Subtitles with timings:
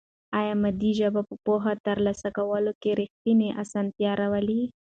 [0.39, 4.63] آیا مادي ژبه په پوهه ترلاسه کولو کې رښتینې اسانتیا راولي؟